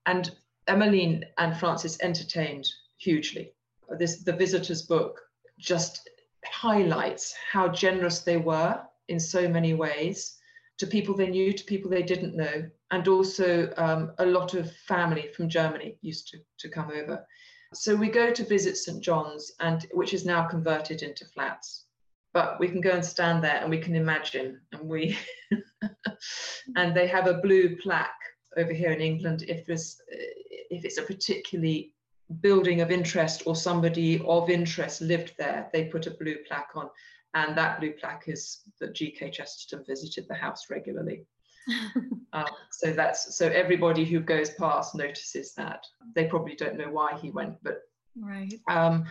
[0.05, 0.31] And
[0.67, 3.53] Emmeline and Francis entertained hugely.
[3.99, 5.21] this the visitors book
[5.59, 6.09] just
[6.45, 10.37] highlights how generous they were in so many ways
[10.77, 14.71] to people they knew, to people they didn't know, and also um, a lot of
[14.87, 17.25] family from Germany used to, to come over.
[17.73, 19.01] So we go to visit St.
[19.01, 21.85] John's, and which is now converted into flats.
[22.33, 25.17] But we can go and stand there and we can imagine, and we
[26.75, 28.11] and they have a blue plaque
[28.57, 31.93] over here in England if there's if it's a particularly
[32.41, 36.89] building of interest or somebody of interest lived there, they put a blue plaque on.
[37.33, 39.29] And that blue plaque is that G.K.
[39.31, 41.25] Chesterton visited the house regularly.
[42.33, 45.85] um, so that's so everybody who goes past notices that.
[46.13, 47.81] They probably don't know why he went, but
[48.17, 48.53] right.
[48.69, 49.05] Um,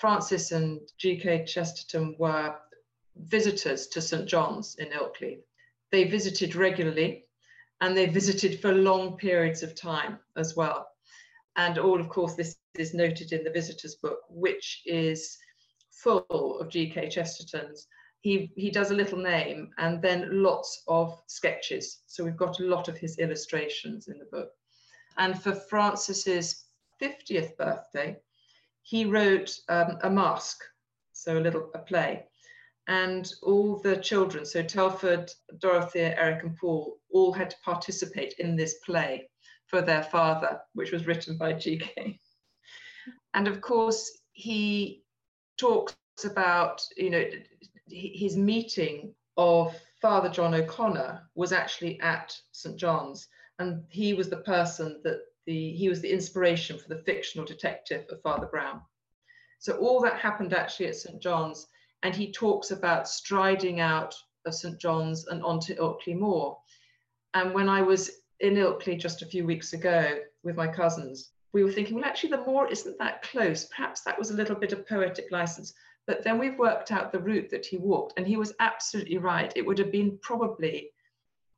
[0.00, 1.44] Francis and G.K.
[1.44, 2.56] Chesterton were
[3.16, 4.26] visitors to St.
[4.26, 5.40] John's in Ilkley.
[5.92, 7.26] They visited regularly
[7.80, 10.88] and they visited for long periods of time as well.
[11.56, 15.38] And all, of course, this is noted in the visitors book, which is
[15.90, 17.08] full of G.K.
[17.08, 17.86] Chesterton's.
[18.20, 22.02] He, he does a little name and then lots of sketches.
[22.06, 24.50] So we've got a lot of his illustrations in the book.
[25.16, 26.64] And for Francis's
[27.02, 28.16] 50th birthday,
[28.82, 30.62] he wrote um, a masque,
[31.12, 32.24] so a little a play.
[32.86, 38.56] And all the children, so Telford, Dorothea, Eric, and Paul, all had to participate in
[38.56, 39.28] this play
[39.66, 42.18] for their father, which was written by G.K.
[43.34, 45.04] And of course, he
[45.56, 47.24] talks about, you know,
[47.88, 52.76] his meeting of Father John O'Connor was actually at St.
[52.76, 57.46] John's, and he was the person that the he was the inspiration for the fictional
[57.46, 58.80] detective of Father Brown.
[59.58, 61.20] So all that happened actually at St.
[61.20, 61.66] John's,
[62.02, 64.14] and he talks about striding out
[64.46, 64.78] of St.
[64.78, 66.58] John's and onto Ilkley Moor.
[67.34, 68.10] And when I was
[68.40, 72.30] in Ilkley just a few weeks ago with my cousins, we were thinking, well, actually,
[72.30, 73.66] the moor isn't that close.
[73.66, 75.74] Perhaps that was a little bit of poetic license.
[76.06, 79.52] But then we've worked out the route that he walked, and he was absolutely right.
[79.54, 80.90] It would have been probably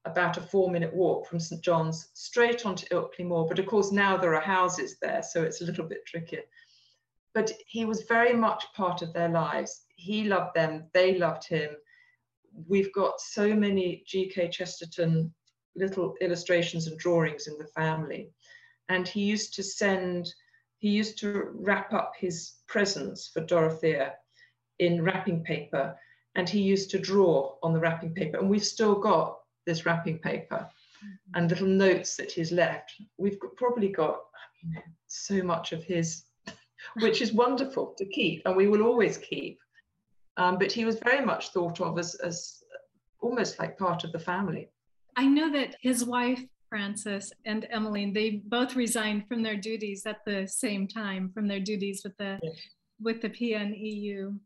[0.05, 1.63] about a four minute walk from St.
[1.63, 3.47] John's straight onto Ilkley Moor.
[3.47, 6.43] But of course, now there are houses there, so it's a little bit trickier.
[7.35, 9.87] But he was very much part of their lives.
[9.97, 11.71] He loved them, they loved him.
[12.69, 14.51] We've got so many G.K.
[14.51, 15.33] Chesterton
[15.75, 18.31] little illustrations and drawings in the family.
[18.89, 20.33] And he used to send,
[20.79, 24.15] he used to wrap up his presents for Dorothea
[24.79, 25.97] in wrapping paper.
[26.35, 28.39] And he used to draw on the wrapping paper.
[28.39, 30.69] And we've still got this wrapping paper
[31.05, 31.39] mm-hmm.
[31.39, 32.93] and little notes that he's left.
[33.19, 34.19] We've got, probably got
[34.63, 36.25] you know, so much of his,
[37.01, 39.59] which is wonderful to keep, and we will always keep.
[40.37, 42.63] Um, but he was very much thought of as, as
[43.21, 44.69] almost like part of the family.
[45.17, 50.25] I know that his wife, Frances, and Emmeline, they both resigned from their duties at
[50.25, 52.55] the same time, from their duties with the yes.
[53.01, 54.39] with the PNEU.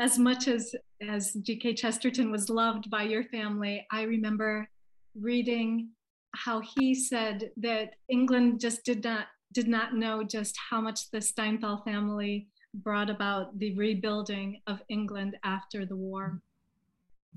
[0.00, 1.74] As much as as G.K.
[1.74, 4.68] Chesterton was loved by your family, I remember
[5.14, 5.90] reading
[6.34, 11.18] how he said that England just did not did not know just how much the
[11.18, 16.40] Steinthal family brought about the rebuilding of England after the war.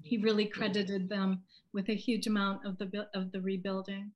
[0.01, 4.11] He really credited them with a huge amount of the of the rebuilding.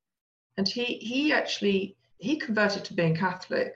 [0.58, 3.74] And he he actually he converted to being Catholic.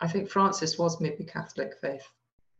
[0.00, 2.08] I think Francis was maybe Catholic faith,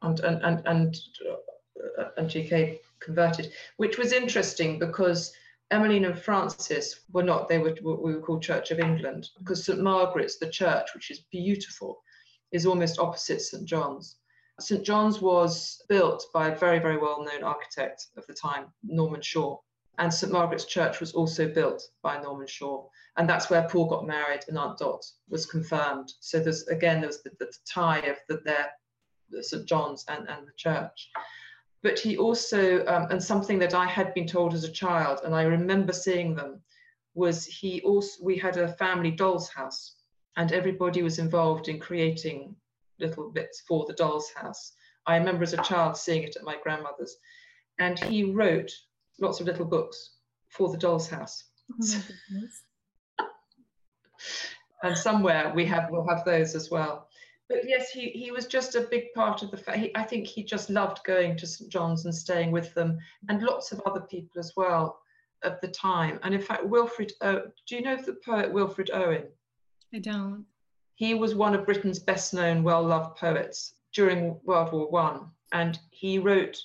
[0.03, 0.97] and and and and,
[1.31, 5.33] uh, and GK converted, which was interesting because
[5.71, 7.49] Emmeline and Francis were not.
[7.49, 11.11] They were what we would call Church of England because St Margaret's, the church, which
[11.11, 12.03] is beautiful,
[12.53, 14.17] is almost opposite St John's.
[14.61, 19.21] St John's was built by a very, very well known architect of the time, Norman
[19.21, 19.59] Shaw.
[19.99, 22.87] And St Margaret's Church was also built by Norman Shaw.
[23.17, 26.13] And that's where Paul got married and Aunt Dot was confirmed.
[26.21, 28.71] So there's, again, there's the, the tie of the, their,
[29.31, 31.11] the St John's and, and the church.
[31.85, 35.35] But he also, um, and something that I had been told as a child, and
[35.35, 36.61] I remember seeing them,
[37.15, 39.95] was he also, we had a family doll's house
[40.37, 42.57] and everybody was involved in creating
[42.99, 44.73] little bits for the doll's house.
[45.07, 47.17] I remember as a child seeing it at my grandmother's.
[47.79, 48.73] And he wrote
[49.21, 50.17] lots of little books
[50.49, 51.45] for the doll's house.
[51.71, 52.03] Oh
[54.83, 57.09] and somewhere we have we'll have those as well.
[57.55, 59.97] But yes, he, he was just a big part of the.
[59.97, 62.99] I think he just loved going to St John's and staying with them,
[63.29, 64.99] and lots of other people as well
[65.45, 66.19] of the time.
[66.25, 69.29] And in fact, Wilfred, do you know the poet Wilfred Owen?
[69.95, 70.45] I don't.
[70.97, 75.79] He was one of Britain's best known, well loved poets during World War One, and
[75.91, 76.59] he wrote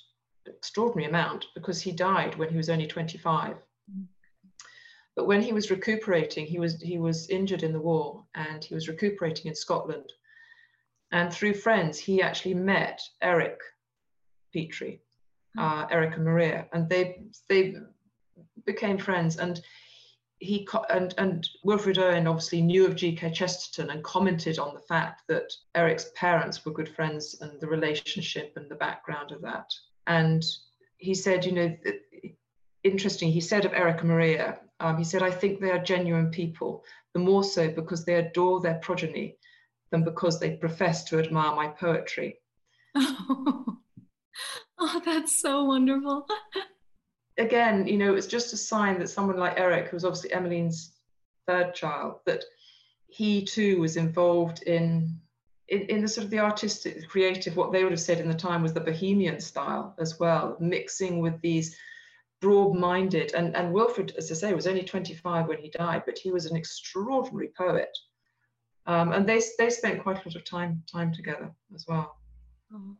[0.46, 3.54] an extraordinary amount because he died when he was only 25.
[5.14, 8.74] But when he was recuperating, he was he was injured in the war, and he
[8.74, 10.12] was recuperating in Scotland.
[11.12, 13.58] And through friends, he actually met Eric
[14.52, 15.00] Petrie,
[15.54, 15.60] hmm.
[15.60, 17.74] uh, Eric and Maria, and they they
[18.64, 19.36] became friends.
[19.36, 19.60] And
[20.38, 23.32] he and and Wilfred Owen obviously knew of G.K.
[23.32, 28.52] Chesterton and commented on the fact that Eric's parents were good friends and the relationship
[28.56, 29.70] and the background of that.
[30.06, 30.44] And
[30.96, 31.76] he said, you know,
[32.84, 33.30] interesting.
[33.30, 36.84] He said of Eric and Maria, um, he said, I think they are genuine people,
[37.12, 39.36] the more so because they adore their progeny
[39.90, 42.38] than because they profess to admire my poetry.
[42.94, 43.78] Oh,
[44.78, 46.26] oh that's so wonderful.
[47.40, 50.92] again, you know, it's just a sign that someone like Eric, who was obviously Emmeline's
[51.46, 52.44] third child, that
[53.08, 55.18] he too was involved in,
[55.68, 58.34] in, in the sort of the artistic, creative, what they would have said in the
[58.34, 61.76] time was the bohemian style as well, mixing with these
[62.40, 66.30] broad-minded and, and Wilfred, as I say, was only 25 when he died, but he
[66.30, 67.96] was an extraordinary poet.
[68.90, 72.16] Um, and they, they spent quite a lot of time time together as well.
[72.74, 72.96] Oh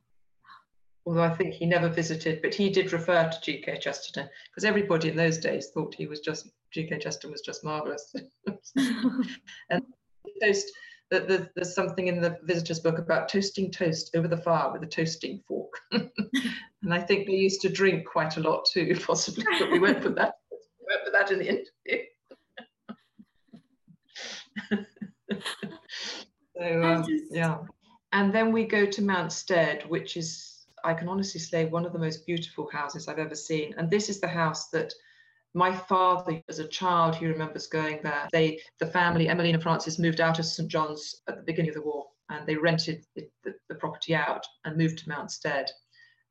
[1.06, 3.78] although I think he never visited, but he did refer to G.K.
[3.78, 6.98] Chesterton because everybody in those days thought he was just G.K.
[6.98, 8.14] Chesterton was just marvelous.
[8.76, 9.82] and
[10.42, 10.70] toast
[11.10, 11.26] that
[11.56, 15.42] there's something in the visitors book about toasting toast over the fire with a toasting
[15.48, 19.80] fork, and I think they used to drink quite a lot too, possibly, but we
[19.80, 22.06] won't put that we won't put that in the interview.
[26.60, 27.58] So um, yeah,
[28.12, 31.92] and then we go to Mount Stead, which is I can honestly say one of
[31.92, 33.74] the most beautiful houses I've ever seen.
[33.76, 34.92] And this is the house that
[35.54, 38.28] my father, as a child, he remembers going there.
[38.32, 41.74] They, the family, Emmeline and Francis, moved out of St John's at the beginning of
[41.74, 45.70] the war, and they rented the, the, the property out and moved to Mount Stead.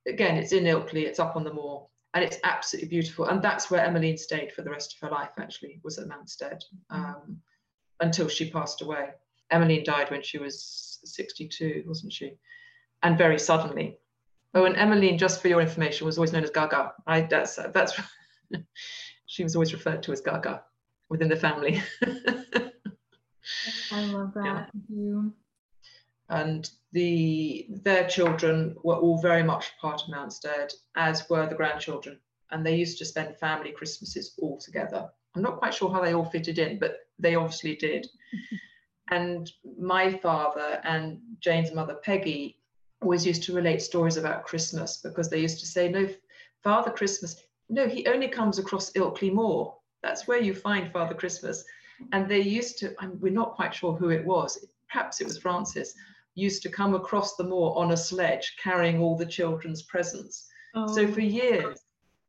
[0.07, 3.25] Again, it's in Ilkley, it's up on the moor, and it's absolutely beautiful.
[3.25, 5.32] And that's where Emmeline stayed for the rest of her life.
[5.38, 7.41] Actually, was at Mount Stead um,
[7.99, 9.09] until she passed away.
[9.52, 12.34] Emmeline died when she was 62, wasn't she?
[13.04, 13.97] And very suddenly.
[14.54, 16.93] Oh, and Emmeline, just for your information, was always known as Gaga.
[17.06, 18.00] I that's that's
[19.28, 20.64] she was always referred to as Gaga
[21.10, 21.82] within the family.
[23.91, 24.70] I love that.
[24.88, 25.22] Yeah.
[26.30, 31.56] And the their children were all very much part of Mount Stead, as were the
[31.56, 32.20] grandchildren.
[32.52, 35.10] And they used to spend family Christmases all together.
[35.36, 38.08] I'm not quite sure how they all fitted in, but they obviously did.
[39.10, 42.60] and my father and Jane's mother, Peggy,
[43.01, 46.07] always used to relate stories about Christmas because they used to say, no,
[46.64, 49.76] Father Christmas, no, he only comes across Ilkley Moor.
[50.03, 51.64] That's where you find Father Christmas.
[52.12, 55.38] And they used to, and we're not quite sure who it was, perhaps it was
[55.38, 55.93] Francis,
[56.36, 60.47] used to come across the moor on a sledge carrying all the children's presents.
[60.76, 60.88] Oh.
[60.93, 61.24] So for oh.
[61.24, 61.80] years,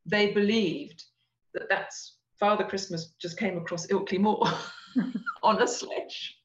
[0.06, 1.04] they believed
[1.54, 4.46] that that's Father Christmas just came across Ilkley Moor
[5.42, 6.39] on a sledge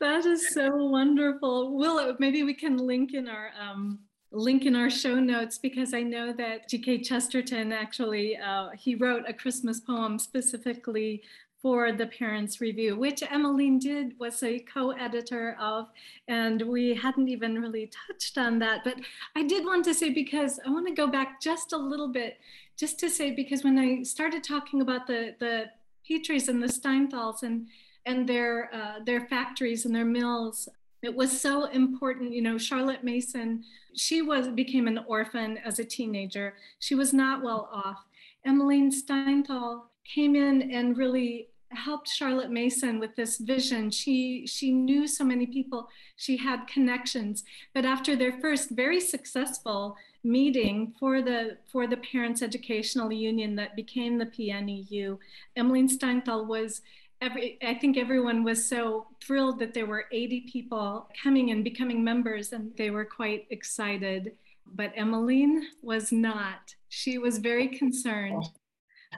[0.00, 1.76] that is so wonderful.
[1.76, 4.00] Will maybe we can link in our um,
[4.32, 7.02] link in our show notes because I know that G.K.
[7.02, 11.22] Chesterton actually uh, he wrote a Christmas poem specifically
[11.62, 15.88] for the Parents Review, which Emmeline did was a co-editor of,
[16.26, 18.82] and we hadn't even really touched on that.
[18.82, 18.94] But
[19.36, 22.38] I did want to say because I want to go back just a little bit,
[22.78, 25.66] just to say because when I started talking about the the
[26.08, 27.66] Petries and the Steinthals and
[28.06, 30.68] and their uh, their factories and their mills.
[31.02, 32.58] It was so important, you know.
[32.58, 36.54] Charlotte Mason, she was became an orphan as a teenager.
[36.78, 38.04] She was not well off.
[38.44, 43.90] Emmeline Steinthal came in and really helped Charlotte Mason with this vision.
[43.90, 45.88] She she knew so many people.
[46.16, 47.44] She had connections.
[47.74, 53.76] But after their first very successful meeting for the for the Parents Educational Union that
[53.76, 55.18] became the PNEU,
[55.56, 56.82] Emmeline Steinthal was
[57.20, 62.02] every i think everyone was so thrilled that there were 80 people coming and becoming
[62.02, 64.32] members and they were quite excited.
[64.72, 66.74] But emmeline was not.
[66.88, 68.44] She was very concerned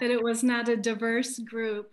[0.00, 1.90] that it was not a diverse group.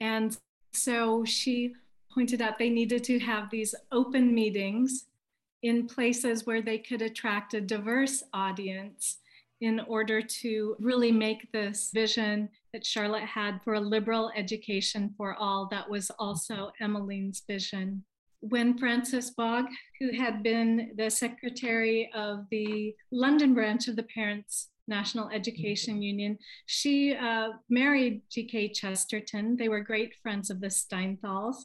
[0.00, 0.36] And
[0.72, 1.74] so she
[2.12, 5.06] pointed out they needed to have these open meetings
[5.62, 9.18] in places where they could attract a diverse audience
[9.60, 15.34] in order to really make this vision that Charlotte had for a liberal education for
[15.34, 15.68] all.
[15.70, 18.04] That was also Emmeline's vision.
[18.40, 19.66] When Frances Blogg,
[20.00, 26.38] who had been the secretary of the London branch of the Parents National Education Union,
[26.64, 28.70] she uh, married G.K.
[28.70, 29.56] Chesterton.
[29.56, 31.56] They were great friends of the Steinthals.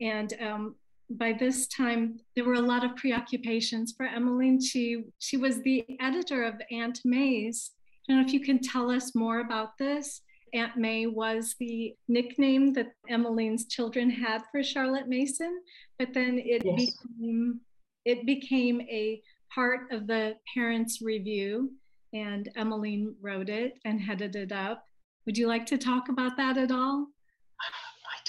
[0.00, 0.74] And um,
[1.10, 4.60] by this time, there were a lot of preoccupations for Emmeline.
[4.60, 7.72] She, she was the editor of Aunt May's.
[8.08, 10.22] I don't know if you can tell us more about this.
[10.54, 15.60] Aunt May was the nickname that Emmeline's children had for Charlotte Mason,
[15.98, 16.76] but then it yes.
[16.76, 17.60] became
[18.04, 19.20] it became a
[19.52, 21.72] part of the parents' review,
[22.12, 24.84] and Emmeline wrote it and headed it up.
[25.26, 27.08] Would you like to talk about that at all?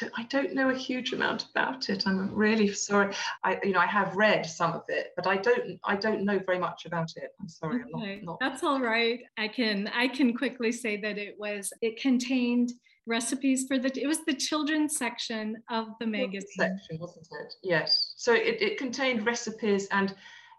[0.02, 2.04] I don't, I don't know a huge amount about it.
[2.06, 3.14] I'm really sorry.
[3.44, 6.40] I, you know, I have read some of it, but I don't, I don't know
[6.46, 7.34] very much about it.
[7.40, 7.84] I'm sorry.
[7.96, 8.20] Okay.
[8.20, 8.40] I'm not, not...
[8.40, 9.22] That's all right.
[9.38, 12.74] I can, I can quickly say that it was, it contained
[13.08, 16.48] recipes for the, it was the children's section of the magazine.
[16.58, 17.54] Section, wasn't it?
[17.64, 18.14] Yes.
[18.18, 20.14] So it, it contained recipes and,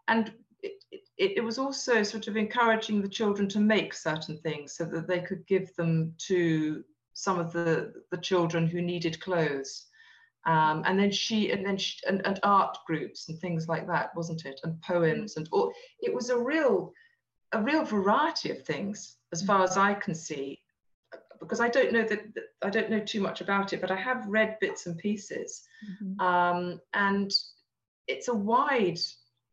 [0.08, 0.32] and
[0.62, 0.82] it,
[1.18, 5.08] it, it was also sort of encouraging the children to make certain things so that
[5.08, 6.84] they could give them to
[7.16, 9.86] some of the, the children who needed clothes.
[10.44, 14.14] Um, and then she and then she, and, and, art groups and things like that
[14.14, 16.92] wasn't it and poems and all it was a real
[17.50, 20.60] a real variety of things as far as i can see
[21.40, 22.20] because i don't know that
[22.62, 26.20] i don't know too much about it but i have read bits and pieces mm-hmm.
[26.20, 27.32] um, and
[28.06, 29.00] it's a wide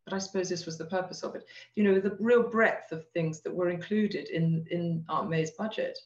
[0.05, 1.43] but i suppose this was the purpose of it
[1.75, 5.97] you know the real breadth of things that were included in in aunt may's budget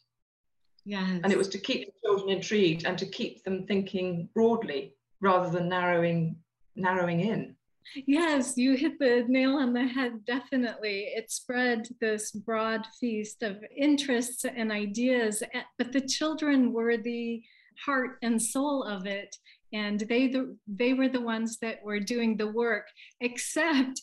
[0.88, 1.20] Yes.
[1.22, 5.50] And it was to keep the children intrigued and to keep them thinking broadly rather
[5.50, 6.38] than narrowing
[6.78, 7.58] narrowing in.
[8.06, 11.10] Yes, you hit the nail on the head, definitely.
[11.14, 17.42] It spread this broad feast of interests and ideas, eh, but the children were the
[17.86, 19.36] heart and soul of it
[19.74, 22.88] and they the, they were the ones that were doing the work
[23.22, 24.02] except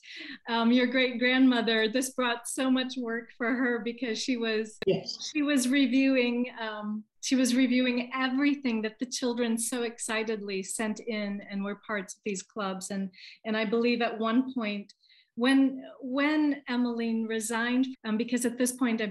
[0.48, 5.16] um, your great grandmother this brought so much work for her because she was yes.
[5.32, 11.40] she was reviewing um, she was reviewing everything that the children so excitedly sent in
[11.50, 13.10] and were parts of these clubs and
[13.44, 14.92] and i believe at one point
[15.36, 19.10] when when emmeline resigned um, because at this point i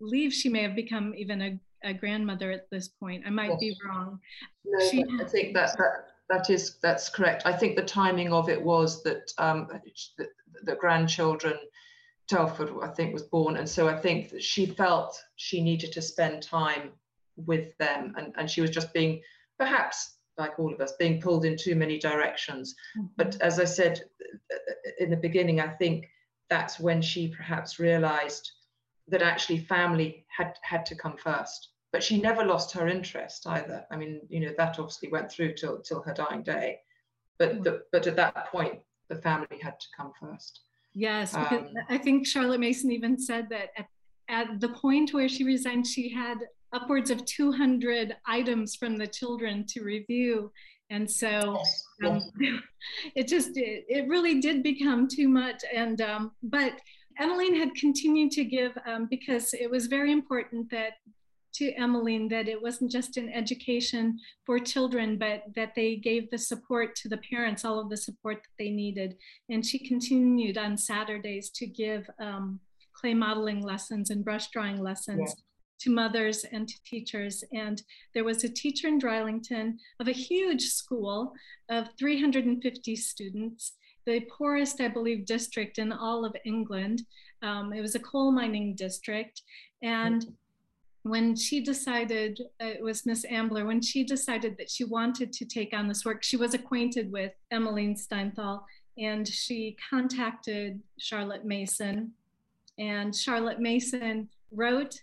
[0.00, 3.24] believe she may have become even a a grandmother at this point.
[3.26, 3.60] I might yes.
[3.60, 4.20] be wrong.
[4.64, 7.42] No, she, I think that, that that is that's correct.
[7.44, 9.68] I think the timing of it was that um,
[10.16, 10.28] the,
[10.62, 11.54] the grandchildren,
[12.28, 16.02] Telford, I think, was born, and so I think that she felt she needed to
[16.02, 16.92] spend time
[17.36, 19.22] with them, and, and she was just being
[19.58, 22.74] perhaps like all of us being pulled in too many directions.
[22.96, 23.06] Mm-hmm.
[23.16, 24.00] But as I said
[24.98, 26.08] in the beginning, I think
[26.48, 28.50] that's when she perhaps realized
[29.08, 33.84] that actually family had had to come first but she never lost her interest either.
[33.90, 36.78] I mean you know that obviously went through till till her dying day.
[37.38, 37.64] But mm.
[37.64, 40.60] the, but at that point the family had to come first.
[40.92, 43.86] Yes um, i think charlotte mason even said that at,
[44.28, 46.38] at the point where she resigned she had
[46.72, 50.52] upwards of 200 items from the children to review.
[50.90, 51.62] And so
[52.04, 52.20] um,
[53.14, 55.62] it just it, it, really did become too much.
[55.74, 56.72] And um, but
[57.18, 60.94] Emmeline had continued to give um, because it was very important that
[61.54, 66.38] to Emmeline that it wasn't just an education for children, but that they gave the
[66.38, 69.16] support to the parents, all of the support that they needed.
[69.48, 72.60] And she continued on Saturdays to give um,
[72.92, 75.34] clay modeling lessons and brush drawing lessons.
[75.36, 75.42] Yeah.
[75.84, 77.42] To mothers and to teachers.
[77.54, 77.82] And
[78.12, 81.32] there was a teacher in Drighlington of a huge school
[81.70, 83.72] of 350 students
[84.06, 87.02] the poorest, I believe, district in all of England.
[87.42, 89.42] Um, it was a coal mining district.
[89.82, 90.24] And
[91.02, 95.44] when she decided, uh, it was Miss Ambler, when she decided that she wanted to
[95.44, 98.62] take on this work, she was acquainted with Emmeline Steinthal
[98.98, 102.12] and she contacted Charlotte Mason.
[102.78, 105.00] And Charlotte Mason wrote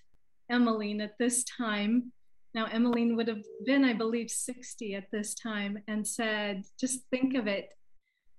[0.51, 2.11] Emmeline at this time.
[2.53, 7.35] Now, Emmeline would have been, I believe, 60 at this time, and said, just think
[7.35, 7.69] of it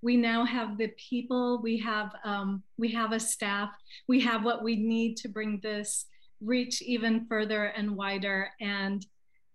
[0.01, 3.71] we now have the people we have um, we have a staff
[4.07, 6.07] we have what we need to bring this
[6.41, 9.05] reach even further and wider and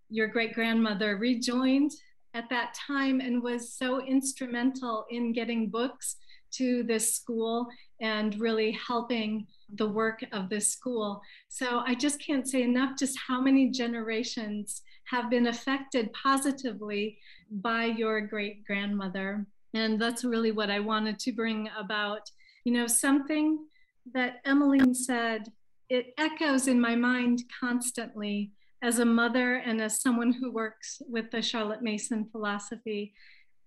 [0.09, 1.91] your great grandmother rejoined
[2.33, 6.17] at that time and was so instrumental in getting books
[6.51, 7.67] to this school
[8.01, 11.21] and really helping the work of this school.
[11.49, 17.17] So I just can't say enough just how many generations have been affected positively
[17.49, 19.45] by your great grandmother.
[19.73, 22.29] And that's really what I wanted to bring about.
[22.65, 23.65] You know, something
[24.13, 25.51] that Emmeline said,
[25.93, 31.29] it echoes in my mind constantly as a mother and as someone who works with
[31.29, 33.13] the Charlotte Mason philosophy.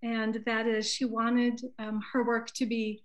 [0.03, 3.05] And that is, she wanted um, her work to be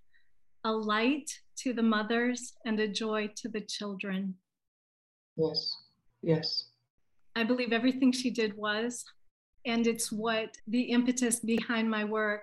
[0.63, 4.33] a light to the mothers and a joy to the children.
[5.37, 5.71] Yes,
[6.23, 6.65] yes.
[7.35, 9.05] I believe everything she did was,
[9.67, 12.41] and it's what the impetus behind my work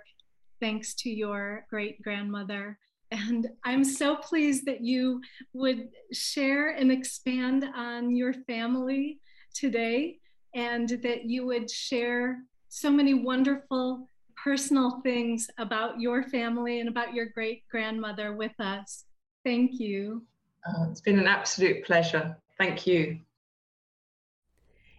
[0.61, 2.79] thanks to your great grandmother.
[3.11, 5.21] And I'm so pleased that you
[5.53, 9.21] would share and expand on your family
[9.55, 10.19] today
[10.55, 12.39] and that you would share
[12.69, 14.09] so many wonderful
[14.43, 19.05] personal things about your family and about your great grandmother with us.
[19.45, 20.23] Thank you.
[20.67, 22.37] Uh, it's been an absolute pleasure.
[22.59, 23.21] Thank you.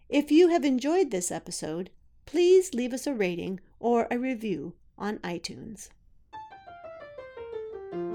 [0.10, 1.92] If you have enjoyed this episode,
[2.26, 5.90] please leave us a rating or a review on iTunes.